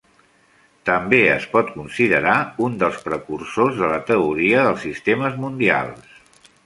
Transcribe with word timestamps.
També 0.89 1.17
es 1.33 1.43
pot 1.51 1.67
considerar 1.75 2.37
un 2.69 2.79
dels 2.85 2.97
precursors 3.09 3.77
de 3.83 3.91
la 3.93 4.01
teoria 4.09 4.65
dels 4.69 4.83
sistemes 4.87 5.39
mundials. 5.45 6.43